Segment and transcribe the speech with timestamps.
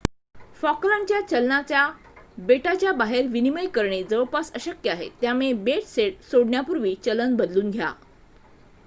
[0.61, 1.85] फॉकलँडच्या चलनाचा
[2.37, 7.93] बेटाच्या बाहेर विनिमय करणे जवळपास अशक्य आहे त्यामुळे बेट सोडण्यापूर्वी चलन बदलून घ्या